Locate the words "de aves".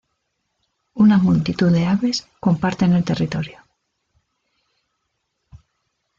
1.71-2.23